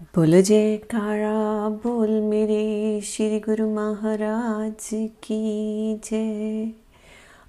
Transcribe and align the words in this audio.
बोल 0.00 0.42
जयकारा, 0.42 1.68
बोल 1.68 2.10
मेरे 2.10 3.00
श्री 3.00 3.40
गुरु 3.40 3.68
महाराज 3.74 4.88
की 5.22 5.96
जय। 6.04 6.70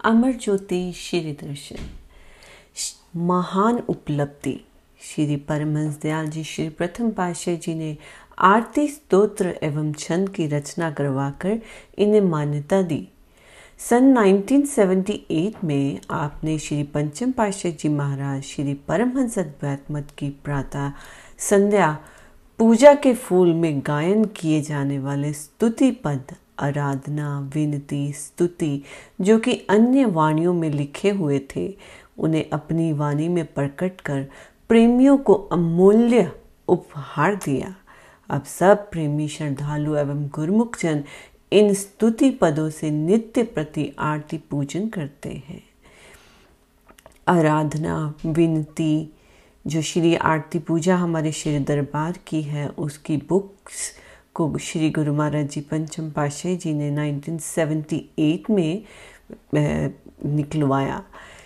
अमर 0.04 0.32
ज्योति 0.32 0.94
श्री 0.94 1.34
दर्शन। 1.34 1.76
महान 3.18 3.80
उपलब्धि 3.90 4.66
श्री 5.02 5.36
परमहंस 5.36 6.00
दयाल 6.02 6.28
जी 6.28 6.44
श्री 6.44 6.70
प्रथम 6.70 7.12
पाशाह 7.12 7.56
जी 7.56 7.76
ने 7.76 7.98
आरती, 8.40 8.88
स्तोत्र 8.88 9.56
एवं 9.64 9.94
छंद 9.94 10.30
की 10.30 10.48
रचना 10.48 10.92
करवाकर 10.92 11.62
इन्हें 11.98 12.22
मान्यता 12.22 12.82
दी। 12.82 13.08
सन 13.80 14.18
1978 14.18 15.64
में 15.64 16.00
आपने 16.12 16.60
श्री 16.60 16.84
पंचम 16.84 17.32
पाशाह 17.32 17.72
जी 17.72 17.90
महाराज, 17.90 18.44
श्री 18.44 18.74
परमहंस 18.74 19.40
अद्वैत 19.40 19.92
मत 19.92 20.08
की 20.18 20.30
प्रातः 20.30 20.92
संध्या 21.38 21.98
पूजा 22.58 22.94
के 22.94 23.14
फूल 23.14 23.54
में 23.54 23.82
गायन 23.86 24.26
किए 24.26 24.62
जाने 24.62 25.00
वाले 25.00 25.34
स्तुति 25.34 25.92
पद, 25.92 26.22
आराधना, 26.60 27.52
विनती, 27.54 28.14
स्तुति, 28.14 28.84
जो 29.22 29.40
कि 29.40 29.54
अन्य 29.70 30.06
वाणियों 30.06 30.54
में 30.54 30.70
लिखे 30.70 31.10
हुए 31.10 31.42
थे, 31.56 31.78
उन्हें 32.18 32.50
अपनी 32.50 32.94
वाणी 32.94 33.28
में 33.28 33.46
प्रकट 33.46 34.02
कर 34.02 34.28
प्रेमियों 34.70 35.18
को 35.18 35.34
अमूल्य 35.34 36.32
उपहार 36.68 37.36
दिया। 37.36 37.76
अब 38.30 38.44
सब 38.44 38.92
प्रेमी 38.92 39.28
श्रद्धालु 39.28 39.96
एवं 39.96 40.28
गुरुमुख 40.28 40.80
जन 40.80 41.04
इन 41.52 41.74
स्तुति 41.74 42.30
पदों 42.30 42.70
से 42.70 42.92
नित्य 42.92 43.44
प्रति 43.44 43.94
आरती 44.00 44.38
पूजन 44.38 44.88
करते 44.88 45.44
हैं। 45.48 45.64
आराधना, 47.28 48.14
विनती 48.26 49.14
जो 49.68 49.82
श्री 49.82 50.16
आरती 50.16 50.60
पूजा 50.60 50.96
हमारे 50.96 51.32
श्री 51.32 51.60
दरबार 51.60 52.18
की 52.28 52.42
है, 52.42 52.68
उसकी 52.70 53.18
बुक्स 53.30 53.92
को 54.34 54.58
श्री 54.58 54.90
गुरु 54.90 55.14
महाराज 55.14 55.50
जी 55.50 55.62
पंचम 55.62 56.10
पाशाह 56.12 56.56
जी 56.56 56.74
ने 56.74 56.90
1978 56.92 58.50
में 58.50 58.84
निकलवाया। 60.26 61.04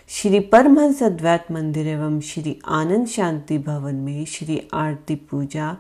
श्री 0.10 0.40
परमहंस 0.40 1.02
अद्वैत 1.04 1.46
मंदिर 1.52 1.88
एवं 1.88 2.20
श्री 2.20 2.60
आनंद 2.68 3.08
शांति 3.08 3.58
भवन 3.58 3.96
में 3.96 4.26
श्री 4.26 4.62
आरती 4.74 5.16
पूजा, 5.16 5.78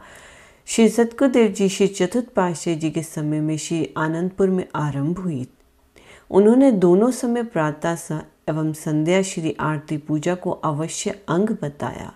श्री 0.65 0.89
सतगुरुदेव 0.89 1.51
जी, 1.51 1.69
श्री 1.69 1.87
चतुर्थ 1.87 2.27
पाशाह 2.27 2.75
जी 2.75 2.91
के 2.91 3.03
समय 3.03 3.39
में 3.39 3.57
श्री 3.57 3.93
आनंदपुर 3.97 4.49
में 4.49 4.65
आरंभ 4.75 5.19
हुई। 5.19 5.47
उन्होंने 6.31 6.71
दोनों 6.71 7.11
समय 7.11 7.43
प्रातः 7.43 8.19
एवं 8.49 8.73
संध्या 8.73 9.21
श्री 9.21 9.55
आरती 9.59 9.97
पूजा 9.97 10.35
को 10.35 10.51
अवश्य 10.51 11.19
अंग 11.29 11.49
बताया। 11.63 12.11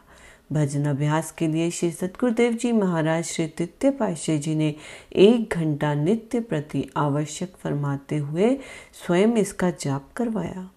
भजन 0.52 0.86
अभ्यास 0.86 1.32
के 1.32 1.48
लिए 1.48 1.70
श्री 1.72 1.92
सतगुरुदेव 1.92 2.54
जी 2.54 2.72
महाराज 2.72 3.24
श्री 3.24 3.48
तृतीय 3.48 3.92
पाशाह 3.92 4.36
जी 4.38 4.56
ने 4.56 4.76
एक 5.16 5.54
घंटा 5.54 5.94
नित्य 5.94 6.40
प्रति 6.40 6.90
आवश्यक 6.98 7.54
फरमाते 7.64 8.18
हुए 8.18 8.58
स्वयं 8.94 9.34
इसका 9.34 9.70
जाप 9.70 10.10
करवाया। 10.16 10.70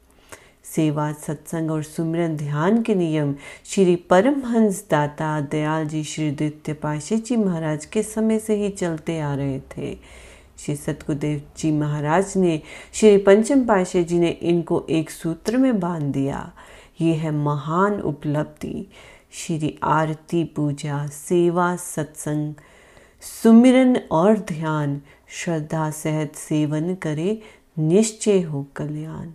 सेवा, 0.64 1.12
सत्संग 1.12 1.70
और 1.70 1.82
सुमिरन 1.82 2.36
ध्यान 2.36 2.82
के 2.82 2.94
नियम 2.94 3.34
श्री 3.64 3.96
परमहंस 3.96 4.84
दाता 4.90 5.40
दयाल 5.40 5.86
जी 5.86 6.04
श्री 6.04 6.30
द्वितीय 6.30 6.74
पाशाह 6.74 7.18
जी 7.18 7.36
महाराज 7.36 7.84
के 7.86 8.02
समय 8.02 8.38
से 8.38 8.54
ही 8.54 8.70
चलते 8.70 9.20
आ 9.20 9.34
रहे 9.34 9.60
थे। 9.60 9.94
श्री 10.58 10.76
सतगुरुदेव 10.76 11.42
जी 11.56 11.72
महाराज 11.72 12.32
ने 12.36 12.62
श्री 12.92 13.16
पंचम 13.18 13.66
पाशाह 13.66 14.02
जी 14.02 14.18
ने 14.18 14.30
इनको 14.30 14.86
एक 14.90 15.10
सूत्र 15.10 15.56
में 15.56 15.80
बाँध 15.80 16.02
दिया। 16.02 16.52
ये 17.00 17.14
है 17.14 17.30
महान 17.30 18.00
उपलब्धि। 18.00 18.86
श्री 19.30 19.78
आरती 19.82 20.44
पूजा, 20.44 21.06
सेवा, 21.06 21.76
सत्संग, 21.76 22.54
सुमिरन 23.20 23.96
और 23.96 24.38
ध्यान, 24.38 25.02
श्रद्धा 25.28 25.90
सहित 25.90 26.36
सेवन 26.36 26.94
करे 26.94 27.42
निश्चय 27.78 28.40
हो 28.40 28.66
कल्याण। 28.76 29.30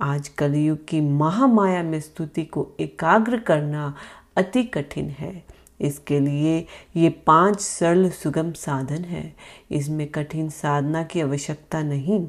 आज 0.00 0.28
कलयुग 0.28 0.86
की 0.86 1.00
महामाया 1.00 1.82
में 1.82 2.00
स्तुति 2.00 2.44
को 2.44 2.68
एकाग्र 2.80 3.38
करना 3.38 3.94
अति 4.36 4.64
कठिन 4.64 5.08
है। 5.08 5.44
इसके 5.80 6.20
लिए 6.20 6.66
ये 6.96 7.10
पाँच 7.10 7.60
सरल 7.60 8.10
सुगम 8.10 8.52
साधन 8.52 9.04
है। 9.04 9.34
इसमें 9.70 10.08
कठिन 10.08 10.48
साधना 10.48 11.02
की 11.02 11.20
आवश्यकता 11.20 11.82
नहीं। 11.82 12.28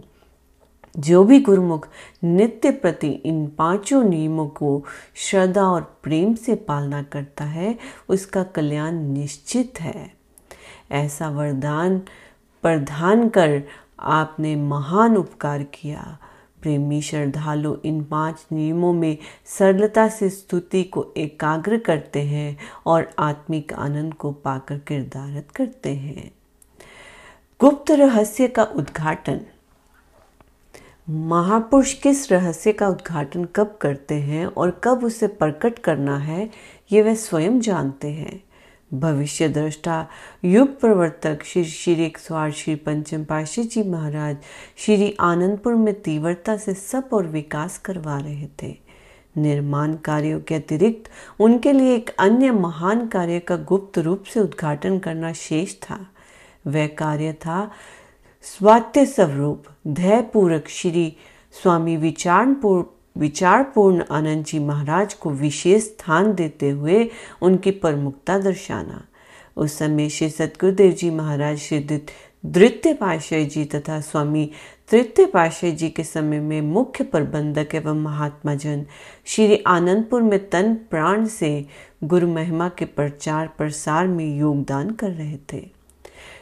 जो 0.98 1.24
भी 1.24 1.40
गुरुमुख 1.40 1.88
नित्य 2.24 2.72
प्रति 2.72 3.08
इन 3.08 3.48
पाँचों 3.48 4.04
नियमों 4.04 4.48
को 4.48 4.86
श्रद्धा 5.16 5.62
और 5.62 6.00
प्रेम 6.04 6.36
से 6.36 6.56
पालना 6.56 7.04
करता 7.04 7.46
है, 7.46 7.80
उसका 8.10 8.44
कल्याण 8.44 8.96
निश्चित 8.96 9.82
है। 9.82 10.14
ऐसा 10.92 11.30
वरदान 11.30 12.00
प्रदान 12.62 13.30
कर 13.30 13.64
आपने 14.00 14.56
महान 14.56 15.18
उपकार 15.18 15.64
किया। 15.64 16.18
प्रेमी 16.62 17.02
श्रद्धालु 17.02 17.78
इन 17.86 18.04
पाँच 18.04 18.46
नियमों 18.52 18.94
में 18.94 19.18
सरलता 19.46 20.08
से 20.08 20.30
स्तुति 20.30 20.84
को 20.84 21.14
एकाग्र 21.18 21.78
करते 21.78 22.22
हैं 22.22 22.58
और 22.86 23.10
आत्मिक 23.20 23.74
आनंद 23.74 24.14
को 24.14 24.32
पाकर 24.32 24.78
किरदारत 24.78 25.52
करते 25.56 25.94
हैं। 25.96 26.32
गुप्त 27.60 27.92
रहस्य 27.92 28.48
का 28.48 28.64
उद्घाटन। 28.64 29.42
महापुरुष 31.10 31.94
किस 31.94 32.32
रहस्य 32.32 32.72
का 32.74 32.88
उद्घाटन 32.88 33.46
कब 33.46 33.78
करते 33.82 34.16
हैं 34.16 34.46
और 34.46 34.82
कब 34.84 35.04
उसे 35.04 35.28
प्रकट 35.28 35.80
करना 35.80 36.18
है, 36.18 36.50
ये 36.92 37.02
वे 37.02 37.16
स्वयं 37.16 37.60
जानते 37.60 38.08
हैं। 38.08 38.44
भविष्य 38.94 39.48
दृष्टा, 39.50 40.08
युग 40.46 40.80
प्रवर्तक 40.80 41.44
श्री 41.46 41.64
श्री 41.64 41.94
एक 41.94 42.18
श्री 42.18 42.76
पंचम 42.76 43.24
पाशी 43.24 43.64
जी 43.64 43.84
महाराज 43.84 44.38
श्री 44.78 45.16
आनंदपुर 45.20 45.76
में 45.76 45.94
तीव्रता 46.02 46.58
से 46.58 46.74
सब 46.74 47.10
और 47.14 47.28
विकास 47.28 47.78
करवा 47.78 48.18
रहे 48.18 48.48
थे। 48.64 48.76
निर्माण 49.38 49.96
कार्यों 49.96 50.40
के 50.40 50.56
अतिरिक्त 50.56 51.10
उनके 51.42 51.72
लिए 51.72 51.96
एक 51.96 52.10
अन्य 52.20 52.52
महान 52.52 53.08
कार्य 53.08 53.40
का 53.40 53.56
गुप्त 53.56 53.98
रूप 53.98 54.24
से 54.24 54.40
उद्घाटन 54.40 55.00
करना 55.00 55.34
शेष 55.34 55.76
था। 55.76 56.08
वह 56.68 56.88
कार्य 56.88 57.34
था 57.34 57.72
स्वात्य 58.44 59.06
स्वरूप 59.06 59.66
धैपूर्वक 59.88 60.66
श्री 60.70 61.16
स्वामी 61.54 61.96
विचारपूर्ण 61.98 63.22
विचारपूर्ण 63.22 64.04
आनंद 64.12 64.46
जी 64.46 64.58
महाराज 64.60 65.14
को 65.14 65.30
विशेष 65.30 65.84
स्थान 65.84 66.34
देते 66.34 66.70
हुए 66.70 67.10
उनकी 67.42 67.72
प्रमुखता 67.72 68.38
दर्शाना। 68.38 69.02
उस 69.58 69.78
समय 69.78 70.10
श्री 70.10 70.30
सतगुरुदेव 70.30 70.92
जी 70.92 71.10
महाराज 71.10 71.58
श्री 71.58 71.80
द्वितीय 72.46 72.94
पाशाह 72.94 73.44
जी 73.44 73.64
तथा 73.66 74.00
स्वामी 74.02 74.50
तृतीय 74.90 75.26
पाशाह 75.26 75.72
जी 75.72 75.90
के 75.90 76.04
समय 76.04 76.40
में 76.40 76.62
मुख्य 76.62 77.04
प्रबंधक 77.04 77.76
एवं 77.76 78.02
महात्मा 78.04 78.56
जन 78.56 78.86
श्री 79.26 79.64
आनंदपुर 79.68 80.22
में 80.22 80.50
तन 80.50 80.74
प्राण 80.92 81.26
से 81.26 81.54
गुरु 82.04 82.28
महिमा 82.28 82.70
के 82.70 82.86
प्रचार 82.86 83.48
प्रसार 83.58 84.08
में 84.08 84.38
योगदान 84.38 84.92
कर 84.92 85.12
रहे 85.12 85.38
थे। 85.54 85.83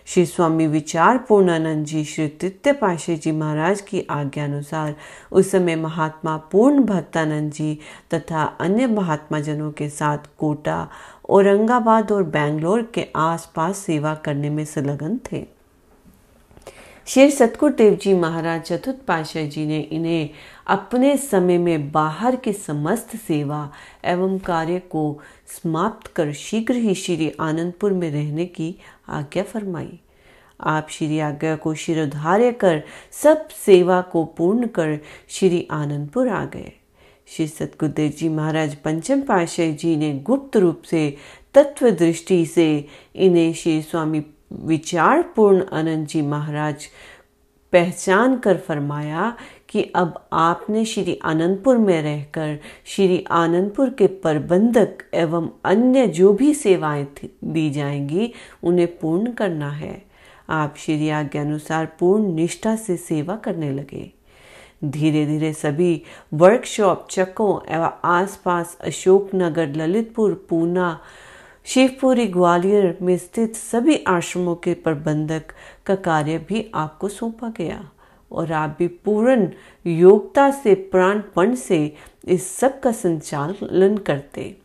श्री 0.06 0.25
स्वामी 0.25 0.67
विचार 0.67 1.17
पूर्णानंद 1.17 1.85
जी 1.85 2.03
श्री 2.03 2.28
तृतीय 2.28 2.73
पाशे 2.73 3.16
जी 3.16 3.31
महाराज 3.31 3.81
की 3.81 4.06
आज्ञा 4.09 4.44
अनुसार 4.44 4.95
उस 5.31 5.51
समय 5.51 5.75
महात्मा 5.75 6.38
पूर्ण 6.38 6.84
भक्तानंद 6.84 7.51
जी 7.51 7.78
तथा 8.13 8.44
अन्य 8.44 8.88
महात्मा 8.88 9.39
जनों 9.39 9.72
के 9.72 9.89
साथ 9.89 10.17
कोटा, 10.38 10.89
औरंगाबाद 11.29 12.12
और 12.12 12.23
बेंगलोर 12.23 12.91
के 12.94 13.07
आसपास 13.16 13.78
सेवा 13.78 14.16
करने 14.16 14.50
में 14.50 14.66
संलग्न 14.66 15.19
थे। 15.31 15.60
श्री 17.07 17.31
सतगुरु 17.31 17.73
देव 17.73 17.95
जी 17.95 18.13
महाराज 18.13 18.62
चतुर्थ 18.62 18.97
पाशाह 18.97 19.45
जी 19.45 19.66
ने 19.66 19.79
इन्हें 19.79 20.29
अपने 20.67 21.17
समय 21.17 21.57
में 21.57 21.91
बाहर 21.91 22.35
की 22.35 22.53
समस्त 22.53 23.16
सेवा 23.17 23.72
एवं 24.06 24.38
कार्य 24.39 24.79
को 24.79 25.19
समाप्त 25.47 26.07
कर 26.07 26.31
शीघ्र 26.34 26.75
ही 26.75 26.95
श्री 26.95 27.31
आनंदपुर 27.39 27.94
में 27.94 28.09
रहने 28.12 28.45
की 28.45 28.75
आज्ञा 29.09 29.44
फरमाई। 29.44 30.00
आप 30.62 30.88
श्री 30.89 31.19
आज्ञा 31.19 31.56
को 31.56 31.74
शिरोधार्य 31.74 32.51
कर 32.51 32.83
सब 33.12 33.48
सेवा 33.65 34.01
को 34.01 34.24
पूर्ण 34.25 34.68
कर 34.68 35.00
श्री 35.30 35.68
आनंदपुर 35.71 36.30
आ 36.30 36.45
गए। 36.45 36.71
श्री 37.27 37.48
सतगुरुदेव 37.48 38.12
जी 38.12 38.30
महाराज 38.30 38.75
पंचम 38.75 39.21
पाशाह 39.21 39.71
जी 39.71 39.95
ने 39.95 40.13
गुप्त 40.19 40.57
रूप 40.57 40.81
से 40.81 41.18
तत्व 41.53 41.89
दृष्टि 41.89 42.45
से 42.45 42.86
इन्हें 43.15 43.53
श्री 43.53 43.81
स्वामी 43.81 44.19
विचारपूर्ण 44.51 45.63
आनंद 45.74 46.07
जी 46.07 46.21
महाराज 46.21 46.88
पहचान 47.71 48.38
कर 48.38 48.57
फरमाया 48.57 49.38
कि 49.69 49.92
अब 49.95 50.27
आपने 50.33 50.86
श्री 50.86 51.19
आनंदपुर 51.24 51.77
में 51.77 52.01
रहकर 52.01 52.59
श्री 52.86 53.25
आनंदपुर 53.31 53.89
के 53.89 54.07
प्रबंधक 54.07 54.98
एवं 55.13 55.50
अन्य 55.65 56.07
जो 56.07 56.33
भी 56.33 56.53
सेवाएँ 56.53 57.07
दी 57.44 57.69
जाएँगी, 57.69 58.33
उन्हें 58.63 59.00
पूर्ण 59.00 59.31
करना 59.31 59.69
है। 59.69 60.06
आप 60.50 60.75
श्री 60.77 61.09
आज्ञा 61.09 61.42
अनुसार 61.42 61.86
पूर्ण 61.86 62.24
निष्ठा 62.24 62.75
से 62.75 62.98
सेवा 62.98 63.36
करने 63.36 63.71
लगे। 63.71 64.13
धीरे 64.83 65.25
धीरे 65.25 65.53
सभी 65.53 66.01
वर्कशॉप 66.33 67.07
चकों 67.12 67.75
एवं 67.75 67.92
आसपास 68.03 68.77
अशोकनगर, 68.81 69.68
ललितपुर, 69.68 70.45
पूना 70.50 71.00
शिवपुरी 71.66 72.25
ग्वालियर 72.28 72.98
में 73.02 73.18
स्थित 73.18 73.56
सभी 73.56 73.96
आश्रमों 74.08 74.56
के 74.56 74.74
प्रबंधक 74.74 75.52
का 75.86 75.96
कार्य 75.96 76.38
भी 76.40 76.66
आपको 76.75 77.10
सौंपा 77.10 77.50
गया 77.58 77.90
और 78.31 78.52
आप 78.52 78.75
भी 78.80 78.88
पूर्ण 79.06 79.48
योग्यता 79.86 80.50
से 80.52 80.74
प्राणपण 80.92 81.56
से 81.56 81.80
इस 82.28 82.50
सब 82.58 82.80
का 82.80 82.92
संचालन 82.92 83.98
करते। 83.98 84.56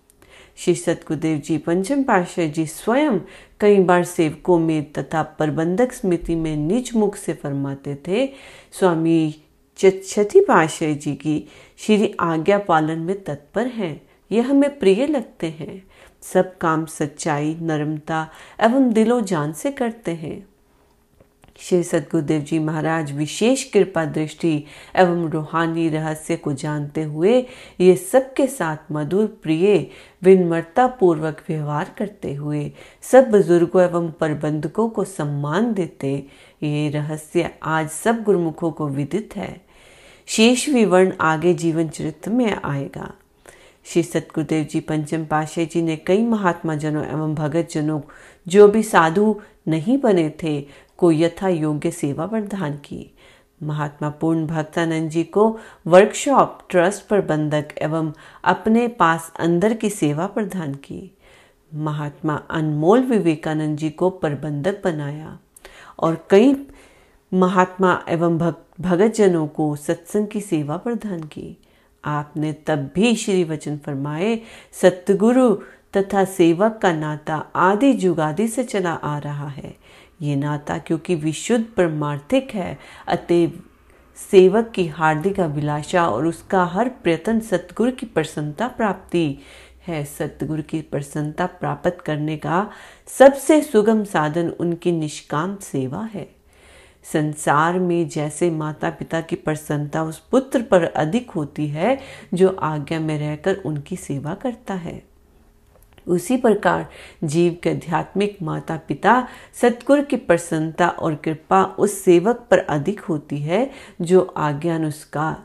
श्री 0.57 0.75
सतगुरुदेव 0.75 1.39
जी 1.39 1.59
पंचम 1.59 2.03
पाशाह 2.03 2.47
जी 2.47 2.67
स्वयं 2.67 3.19
कई 3.61 3.79
बार 3.81 4.05
सेवकों 4.05 4.59
में 4.59 4.93
तथा 4.93 5.23
प्रबंधक 5.39 5.93
समिति 5.93 6.35
में 6.35 6.57
निज 6.57 6.91
मुख 6.95 7.17
से 7.17 7.35
फरमाते 7.35 7.95
थे, 8.09 8.27
स्वामी 8.73 9.35
छठी 9.79 10.41
पाशाह 10.41 10.93
जी 10.93 11.15
की 11.15 11.43
श्री 11.79 12.15
आज्ञा 12.21 12.59
पालन 12.59 12.99
में 12.99 13.23
तत्पर 13.25 13.67
हैं, 13.67 14.01
यह 14.31 14.51
हमें 14.51 14.79
प्रिय 14.79 15.07
लगते 15.07 15.47
हैं। 15.51 15.83
सब 16.23 16.57
काम 16.59 16.85
सच्चाई, 16.87 17.57
नरमता 17.63 18.29
एवं 18.61 18.93
दिलो 18.93 19.21
जान 19.21 19.53
से 19.53 19.71
करते 19.71 20.11
हैं। 20.11 20.47
श्री 21.59 21.83
सदगुरुदेव 21.83 22.41
जी 22.41 22.59
महाराज, 22.59 23.13
विशेष 23.13 23.63
कृपा 23.65 24.05
दृष्टि 24.05 24.65
एवं 24.97 25.31
रूहानी 25.31 25.89
रहस्य 25.89 26.37
को 26.37 26.53
जानते 26.53 27.03
हुए 27.03 27.39
ये 27.81 27.97
सबके 27.97 28.47
साथ 28.47 28.93
मधुर, 28.93 29.27
प्रिय 29.43 29.91
विनम्रता 30.23 30.87
पूर्वक 30.87 31.43
व्यवहार 31.49 31.95
करते 31.99 32.35
हुए, 32.35 32.73
सब 33.03 33.31
बुज़ुर्गों 33.31 33.83
एवं 33.83 34.11
प्रबंधकों 34.11 34.89
को 34.89 35.05
सम्मान 35.05 35.73
देते, 35.75 36.15
ये 36.63 36.89
रहस्य 36.89 37.51
आज 37.63 37.89
सब 37.89 38.23
गुरुमुखों 38.23 38.71
को 38.71 38.89
विदित 38.89 39.37
है। 39.37 39.61
शेष 40.27 40.69
विवरण 40.69 41.13
आगे 41.21 41.55
जीवन 41.55 41.89
चरित्र 41.89 42.31
में 42.31 42.57
आएगा। 42.65 43.13
श्री 43.87 44.03
सतगुरुदेव 44.03 44.65
जी 44.65 44.81
पंचम 44.81 45.25
पाशे 45.25 45.67
जी 45.67 45.83
ने 45.83 45.97
कई 45.97 46.25
महात्मा 46.27 46.75
जनों 46.75 47.05
एवं 47.05 47.35
भगत 47.35 47.69
जनों 47.71 48.01
जो 48.47 48.69
भी 48.69 48.83
साधु 48.83 49.41
नहीं 49.69 49.99
बने 49.99 50.29
थे, 50.43 50.61
को 50.99 51.13
यथा 51.13 51.49
योग्य 51.49 51.91
सेवा 51.91 52.27
प्रदान 52.27 52.73
की। 52.77 53.11
महात्मा 53.63 54.09
पूर्ण 54.11 54.47
भक्तानंद 54.47 55.11
जी 55.11 55.23
को 55.25 55.59
वर्कशॉप 55.87 56.59
ट्रस्ट 56.71 57.07
प्रबंधक 57.09 57.69
एवं 57.83 58.13
अपने 58.45 58.89
पास 58.89 59.33
अंदर 59.39 59.75
की 59.75 59.91
सेवा 59.91 60.27
प्रदान 60.27 60.75
की। 60.75 61.11
महात्मा 61.75 62.35
अनमोल 62.51 63.03
विवेकानंद 63.03 63.79
जी 63.79 63.91
को 63.91 64.11
प्रबंधक 64.11 64.81
बनाया 64.85 65.39
और 65.99 66.27
कई 66.31 66.55
महात्मा 67.33 68.05
एवं 68.09 68.39
भगत 68.81 69.15
जनों 69.15 69.47
को 69.47 69.75
सत्संग 69.77 70.27
की 70.27 70.41
सेवा 70.41 70.77
प्रदान 70.77 71.23
की। 71.23 71.57
आपने 72.05 72.53
तब 72.53 72.91
भी 72.95 73.17
श्री 73.17 73.45
वचन 73.45 73.77
फरमाए, 73.77 74.41
सतगुरु 74.73 75.55
तथा 75.97 76.25
सेवक 76.25 76.79
का 76.83 76.93
नाता 76.93 77.37
आदि 77.57 77.93
जुगादि 77.93 78.49
से 78.49 78.65
चला 78.65 78.93
आ 78.93 79.19
रहा 79.19 79.49
है। 79.49 79.77
ये 80.23 80.37
नाता 80.37 80.79
क्योंकि 80.79 81.15
विशुद्ध 81.15 81.65
परमार्थिक 81.65 82.51
है, 82.55 82.79
अतः 83.09 83.51
सेवक 84.31 84.73
की 84.75 84.87
हार्दिक 84.87 85.41
अभिलाषा 85.41 86.09
और 86.09 86.27
उसका 86.27 86.65
हर 86.65 86.89
प्रयत्न 86.89 87.41
सतगुरु 87.41 87.93
की 87.93 88.07
प्रसन्नता 88.07 88.69
प्राप्ति 88.69 89.39
है। 89.87 90.05
सतगुरु 90.05 90.63
की 90.63 90.81
प्रसन्नता 90.81 91.47
प्राप्त 91.47 91.99
करने 92.07 92.37
का 92.37 92.71
सबसे 93.07 93.63
सुगम 93.63 94.05
साधन 94.05 94.49
उनकी 94.49 94.93
निष्काम 94.93 95.57
सेवा 95.57 96.05
है। 96.05 96.36
संसार 97.13 97.79
में 97.79 98.09
जैसे 98.09 98.51
माता 98.51 98.91
पिता 98.91 99.21
की 99.21 99.37
प्रसन्नता 99.37 100.03
उस 100.03 100.19
पुत्र 100.19 100.63
पर 100.63 100.85
अधिक 100.85 101.31
होती 101.31 101.67
है, 101.67 101.99
जो 102.35 102.49
आज्ञा 102.49 103.01
में 103.01 103.19
रहकर 103.19 103.57
उनकी 103.57 103.97
सेवा 103.97 104.35
करता 104.35 104.75
है। 104.75 105.03
उसी 106.07 106.37
प्रकार 106.37 106.89
जीव 107.25 107.57
के 107.63 107.71
आध्यात्मिक 107.71 108.39
माता 108.43 108.77
पिता 108.77 109.29
सतगुरु 109.55 110.03
की 110.03 110.17
प्रसन्नता 110.17 110.89
और 110.89 111.15
कृपा 111.15 111.65
उस 111.65 112.05
सेवक 112.05 112.47
पर 112.51 112.59
अधिक 112.59 113.01
होती 113.01 113.39
है, 113.39 113.71
जो 114.01 114.35
आज्ञा 114.37 114.77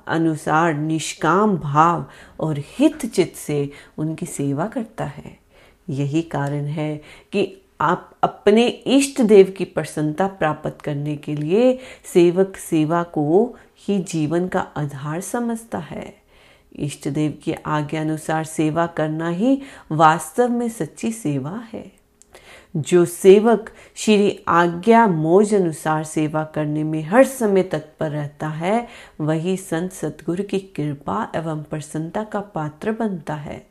अनुसार 0.07 0.73
निष्काम 0.73 1.57
भाव 1.57 2.05
और 2.39 2.55
हित 2.59 3.05
चित 3.05 3.35
से 3.35 3.71
उनकी 3.97 4.25
सेवा 4.25 4.65
करता 4.65 5.05
है। 5.05 5.39
यही 5.89 6.21
कारण 6.21 6.65
है 6.65 7.01
कि 7.31 7.57
आप 7.81 8.17
अपने 8.23 8.67
इष्ट 8.67 9.21
देव 9.21 9.53
की 9.57 9.65
प्रसन्नता 9.65 10.27
प्राप्त 10.27 10.77
करने 10.83 11.15
के 11.15 11.35
लिए 11.35 11.79
सेवक 12.05 12.57
सेवा 12.57 13.03
को 13.03 13.55
ही 13.87 13.99
जीवन 13.99 14.47
का 14.47 14.59
आधार 14.59 15.21
समझता 15.21 15.77
है। 15.77 16.15
इष्ट 16.75 17.07
देव 17.07 17.39
की 17.43 17.53
आज्ञा 17.65 18.01
अनुसार 18.01 18.43
सेवा 18.43 18.87
करना 18.87 19.29
ही 19.29 19.61
वास्तव 19.91 20.49
में 20.49 20.69
सच्ची 20.69 21.11
सेवा 21.11 21.63
है। 21.73 21.91
जो 22.77 23.05
सेवक 23.05 23.69
श्री 23.95 24.43
आज्ञा 24.47 25.07
मोज 25.07 25.53
अनुसार 25.53 26.03
सेवा 26.03 26.43
करने 26.43 26.83
में 26.83 27.03
हर 27.03 27.23
समय 27.23 27.63
तत्पर 27.63 28.09
रहता 28.09 28.47
है, 28.47 28.87
वही 29.21 29.57
संत 29.57 29.91
सतगुरु 29.91 30.43
की 30.43 30.59
कृपा 30.59 31.31
एवं 31.35 31.63
प्रसन्नता 31.63 32.23
का 32.23 32.39
पात्र 32.39 32.91
बनता 32.91 33.33
है। 33.33 33.67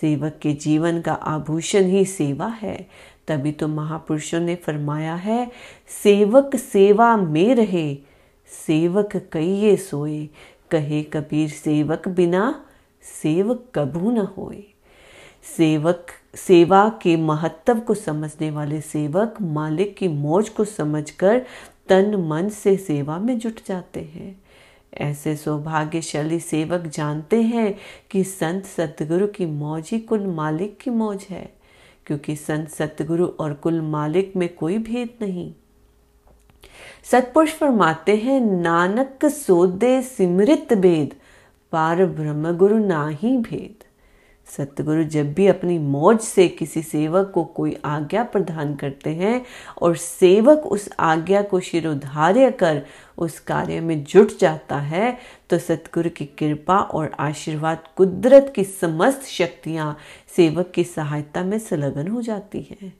सेवक 0.00 0.38
के 0.42 0.52
जीवन 0.52 1.00
का 1.00 1.12
आभूषण 1.12 1.84
ही 1.84 2.04
सेवा 2.04 2.46
है। 2.46 2.88
तभी 3.28 3.52
तो 3.52 3.68
महापुरुषों 3.68 4.40
ने 4.40 4.54
फरमाया 4.54 5.14
है, 5.14 5.50
सेवक 6.02 6.56
सेवा 6.56 7.16
में 7.16 7.54
रहे, 7.54 7.94
सेवक 8.66 9.16
कहिए 9.32 9.76
सोए, 9.76 10.28
कहे 10.70 11.02
कबीर 11.02 11.48
सेवक 11.48 12.08
बिना, 12.08 12.64
सेवक 13.22 13.64
कभू 13.74 14.10
न 14.10 14.18
होए। 14.18 14.64
सेवक, 15.56 16.06
सेवा 16.34 16.88
के 17.02 17.16
महत्व 17.16 17.80
को 17.80 17.94
समझने 17.94 18.50
वाले 18.50 18.80
सेवक, 18.80 19.34
मालिक 19.40 19.96
की 19.96 20.08
मौज 20.08 20.48
को 20.48 20.64
समझकर 20.64 21.46
तन 21.88 22.14
मन 22.16 22.48
से 22.48 22.76
सेवा 22.76 23.18
में 23.18 23.38
जुट 23.38 23.60
जाते 23.66 24.00
हैं। 24.00 24.42
ऐसे 24.94 25.36
सौभाग्यशाली 25.36 26.40
सेवक 26.40 26.86
जानते 26.86 27.42
हैं 27.42 27.74
कि 28.10 28.24
संत 28.24 28.64
सतगुरु 28.64 29.26
की 29.26 29.46
मौज 29.46 29.88
ही 29.92 29.98
कुल 29.98 30.26
मालिक 30.26 30.78
की 30.80 30.90
मौज 30.90 31.26
है। 31.30 31.56
क्योंकि 32.06 32.36
संत 32.36 32.68
सतगुरु 32.68 33.26
और 33.26 33.54
कुल 33.54 33.80
मालिक 33.80 34.32
में 34.36 34.54
कोई 34.54 34.78
भेद 34.78 35.08
नहीं। 35.22 35.54
सतपुरुष 37.04 37.52
फरमाते 37.52 38.16
हैं, 38.16 38.40
नानक 38.40 39.24
सोदे 39.24 40.02
सिमृत 40.02 40.72
भेद, 40.72 41.14
पार 41.72 42.06
ब्रह्म 42.06 42.56
गुरु 42.56 42.78
ना 42.78 43.08
ही 43.08 43.38
भेद। 43.38 43.85
सतगुरु 44.46 45.04
जब 45.04 45.32
भी 45.34 45.46
अपनी 45.46 45.78
मौज 45.78 46.18
से 46.20 46.48
किसी 46.48 46.82
सेवक 46.82 47.30
को 47.34 47.44
कोई 47.44 47.76
आज्ञा 47.84 48.22
प्रदान 48.22 48.74
करते 48.74 49.10
हैं 49.10 49.44
और 49.82 49.96
सेवक 49.96 50.58
उस 50.58 50.88
आज्ञा 50.98 51.42
को 51.42 51.60
शिरोधार्य 51.60 52.50
कर 52.50 52.82
उस 53.18 53.38
कार्य 53.40 53.80
में 53.80 54.04
जुट 54.04 54.38
जाता 54.38 54.78
है 54.78 55.18
तो 55.50 55.58
सतगुरु 55.58 56.10
की 56.10 56.24
कृपा 56.24 56.78
और 56.78 57.12
आशीर्वाद 57.20 57.84
कुदरत 57.96 58.52
की 58.56 58.64
समस्त 58.64 59.22
शक्तियाँ 59.22 59.96
सेवक 60.36 60.70
की 60.74 60.84
सहायता 60.84 61.44
में 61.44 61.58
संलग्न 61.58 62.08
हो 62.08 62.22
जाती 62.22 62.66
हैं। 62.70 62.92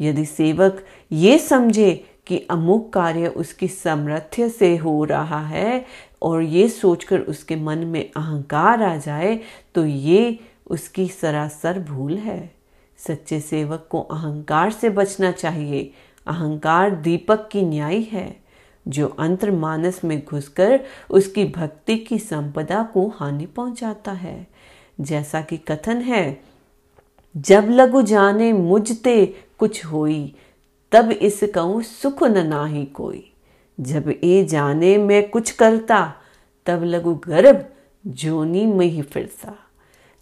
यदि 0.00 0.24
सेवक 0.24 0.84
ये 1.12 1.38
समझे 1.38 2.04
कि 2.26 2.46
अमुक 2.50 2.92
कार्य 2.92 3.28
उसकी 3.28 3.68
सामर्थ्य 3.68 4.48
से 4.48 4.76
हो 4.76 5.04
रहा 5.04 5.40
है 5.46 5.84
और 6.22 6.42
ये 6.42 6.68
सोचकर 6.68 7.20
उसके 7.20 7.56
मन 7.56 7.78
में 7.78 8.10
अहंकार 8.16 8.82
आ 8.82 8.96
जाए 8.96 9.40
तो 9.74 9.84
ये 9.86 10.38
उसकी 10.66 11.08
सरासर 11.08 11.78
भूल 11.78 12.18
है। 12.18 12.54
सच्चे 12.96 13.40
सेवक 13.40 13.86
को 13.90 14.00
अहंकार 14.00 14.70
से 14.70 14.90
बचना 14.90 15.30
चाहिए। 15.32 15.92
अहंकार 16.26 16.90
दीपक 16.90 17.48
की 17.52 17.62
न्याय 17.62 18.00
है, 18.00 18.36
जो 18.88 19.08
अंतर 19.08 19.50
मानस 19.50 20.04
में 20.04 20.24
घुसकर 20.24 20.80
उसकी 21.10 21.44
भक्ति 21.44 21.96
की 21.96 22.18
संपदा 22.18 22.82
को 22.82 23.08
हानि 23.08 23.46
पहुंचाता 23.46 24.12
है। 24.12 24.46
जैसा 25.00 25.40
कि 25.40 25.56
कथन 25.56 25.96
है, 25.96 26.40
जब 27.36 27.66
लघु 27.70 28.02
जाने 28.02 28.52
मुझते 28.52 29.26
कुछ 29.58 29.84
होई, 29.84 30.34
तब 30.92 31.10
इस 31.10 31.40
कहूँ 31.54 31.82
सुख 31.82 32.22
न 32.22 32.46
नाही 32.46 32.84
कोई। 32.84 33.32
जब 33.80 34.14
ए 34.24 34.44
जाने 34.44 34.98
में 34.98 35.30
कुछ 35.30 35.50
करता, 35.50 36.14
तब 36.66 36.82
लघु 36.84 37.14
गर्भ 37.14 37.64
जोनी 38.06 38.66
में 38.66 38.86
ही 38.86 39.02
फिरता 39.02 39.54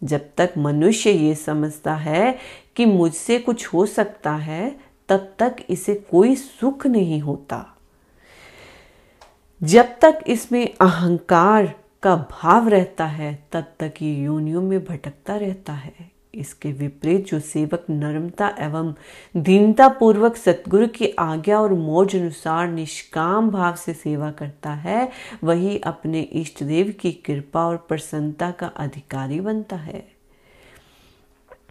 जब 0.05 0.31
तक 0.37 0.55
मनुष्य 0.59 1.11
ये 1.11 1.35
समझता 1.35 1.95
है 1.95 2.39
कि 2.77 2.87
मुझसे 2.87 3.39
कुछ 3.39 3.67
हो 3.67 3.87
सकता 3.87 4.33
है, 4.33 4.81
तब 5.09 5.35
तक 5.39 5.57
इसे 5.71 5.95
कोई 5.95 6.37
सुख 6.37 6.87
नहीं 6.87 7.21
होता। 7.21 7.77
जब 9.63 9.85
तक 9.85 10.25
इसमें 10.27 10.75
अहंकार 10.81 11.75
का 12.03 12.17
भाव 12.17 12.69
रहता 12.69 13.07
है, 13.07 13.45
तब 13.53 13.65
तक 13.81 13.95
ये 14.03 14.15
योनियों 14.15 14.63
में 14.63 14.85
भटकता 14.85 15.37
रहता 15.37 15.73
है। 15.73 16.20
इसके 16.35 16.73
विपरीत 16.73 17.27
जो 17.27 17.41
सेवक 17.41 17.87
नरमता 17.91 18.49
एवं 18.59 18.95
दीनता 19.37 19.89
पूर्वक 19.89 20.37
सतगुरु 20.37 20.87
की 20.87 21.15
आज्ञा 21.19 21.61
और 21.61 21.73
मौज 21.73 22.17
अनुसार 22.17 22.69
निष्काम 22.69 23.51
भाव 23.51 23.75
से 23.75 23.95
सेवा 23.95 24.31
करता 24.31 24.71
है, 24.71 25.09
वही 25.45 25.79
अपने 25.79 26.21
इष्ट 26.21 26.63
देव 26.63 26.95
की 27.01 27.13
कृपा 27.13 27.67
और 27.67 27.77
प्रसन्नता 27.77 28.51
का 28.51 28.67
अधिकारी 28.67 29.41
बनता 29.41 29.77
है। 29.77 30.20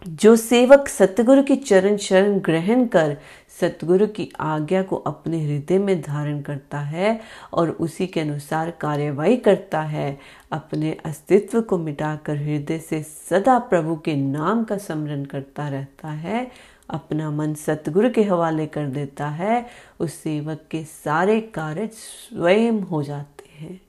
जो 0.08 0.36
सेवक 0.36 0.88
सतगुरु 0.88 1.42
की 1.42 1.56
चरण 1.56 1.96
शरण 1.96 2.38
ग्रहण 2.38 2.86
कर 2.86 3.16
सतगुरु 3.60 4.06
की 4.06 4.32
आज्ञा 4.40 4.82
को 4.82 4.96
अपने 4.96 5.44
हृदय 5.44 5.78
में 5.78 6.02
धारण 6.02 6.40
करता 6.40 6.78
है 6.78 7.20
और 7.52 7.70
उसी 7.70 8.06
के 8.06 8.20
अनुसार 8.20 8.70
कार्यवाही 8.70 9.36
करता 9.36 9.82
है, 9.82 10.18
अपने 10.52 10.96
अस्तित्व 11.04 11.60
को 11.60 11.78
मिटाकर 11.78 12.36
हृदय 12.36 12.78
से 12.78 13.02
सदा 13.02 13.58
प्रभु 13.58 13.96
के 13.96 14.16
नाम 14.16 14.64
का 14.64 14.76
स्मरण 14.76 15.24
करता 15.24 15.68
रहता 15.68 16.08
है, 16.08 16.50
अपना 16.90 17.30
मन 17.30 17.54
सतगुरु 17.54 18.10
के 18.10 18.22
हवाले 18.22 18.66
कर 18.66 18.86
देता 18.86 19.28
है, 19.28 19.66
उस 20.00 20.14
सेवक 20.14 20.64
के 20.70 20.84
सारे 20.84 21.40
कार्य 21.40 21.86
स्वयं 21.86 22.80
हो 22.80 23.02
जाते 23.02 23.64
हैं। 23.64 23.80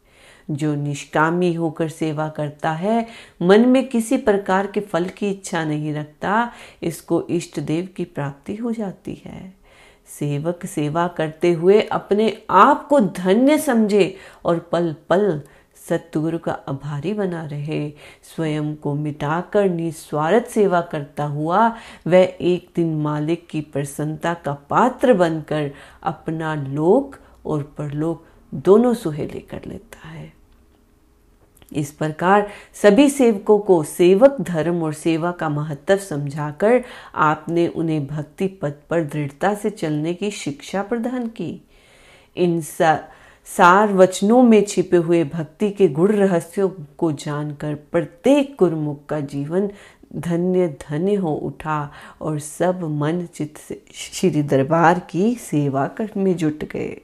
जो 0.49 0.75
निष्कामी 0.75 1.53
होकर 1.53 1.89
सेवा 1.89 2.29
करता 2.29 2.71
है, 2.71 3.07
मन 3.41 3.65
में 3.65 3.87
किसी 3.87 4.17
प्रकार 4.17 4.67
के 4.67 4.79
फल 4.79 5.05
की 5.05 5.29
इच्छा 5.29 5.63
नहीं 5.63 5.93
रखता, 5.93 6.51
इसको 6.83 7.27
इष्ट 7.29 7.59
देव 7.59 7.89
की 7.95 8.05
प्राप्ति 8.05 8.55
हो 8.55 8.71
जाती 8.71 9.21
है। 9.25 9.53
सेवक 10.19 10.65
सेवा 10.65 11.07
करते 11.07 11.51
हुए 11.51 11.81
अपने 11.81 12.41
आप 12.49 12.87
को 12.87 12.99
धन्य 12.99 13.57
समझे 13.57 14.15
और 14.45 14.59
पल 14.59 14.95
पल 15.09 15.41
सतगुरु 15.89 16.37
का 16.37 16.51
आभारी 16.51 17.13
बना 17.13 17.45
रहे। 17.45 17.93
स्वयं 18.23 18.75
को 18.75 18.93
मिटाकर 18.93 19.69
निस्वार्थ 19.69 20.45
सेवा 20.45 20.81
करता 20.81 21.23
हुआ, 21.23 21.75
वह 22.07 22.33
एक 22.41 22.69
दिन 22.75 22.95
मालिक 22.95 23.47
की 23.47 23.61
प्रसन्नता 23.61 24.33
का 24.33 24.53
पात्र 24.53 25.13
बनकर 25.13 25.71
अपना 26.03 26.55
लोक 26.55 27.15
और 27.45 27.63
परलोक 27.77 28.25
दोनों 28.53 28.93
सुहेले 28.93 29.39
कर 29.39 29.61
लेता 29.67 30.07
है। 30.07 30.31
इस 31.71 31.91
प्रकार 31.91 32.47
सभी 32.73 33.09
सेवकों 33.09 33.57
को 33.59 33.81
सेवक 33.83 34.35
धर्म 34.41 34.81
और 34.83 34.93
सेवा 34.93 35.31
का 35.31 35.49
महत्व 35.49 35.97
समझाकर 35.97 36.83
आपने 37.15 37.67
उन्हें 37.67 38.05
भक्ति 38.07 38.47
पद 38.61 38.73
पर 38.89 39.03
दृढ़ता 39.03 39.53
से 39.53 39.69
चलने 39.69 40.13
की 40.13 40.31
शिक्षा 40.31 40.81
प्रदान 40.83 41.27
की। 41.27 41.61
इन 42.35 42.61
सार 42.61 43.93
वचनों 43.93 44.41
में 44.43 44.63
छिपे 44.65 44.97
हुए 44.97 45.23
भक्ति 45.23 45.69
के 45.69 45.87
गुण 45.87 46.11
रहस्यों 46.11 46.69
को 46.97 47.11
जानकर 47.11 47.75
प्रत्येक 47.91 48.55
गुरुमुख 48.59 49.05
का 49.05 49.19
जीवन 49.19 49.69
धन्य 50.15 50.67
धन्य 50.89 51.15
हो 51.15 51.33
उठा 51.33 51.91
और 52.21 52.39
सब 52.39 52.83
मन 52.83 53.25
चित्त 53.25 53.57
से, 53.57 53.83
श्री 53.93 54.41
दरबार 54.43 54.99
की 54.99 55.35
सेवा 55.35 55.87
कर 55.87 56.11
में 56.17 56.35
जुट 56.35 56.63
गए। 56.63 57.01